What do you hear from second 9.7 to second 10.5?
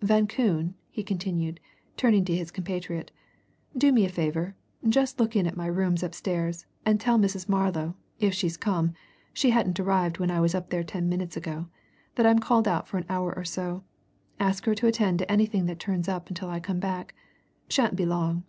arrived when I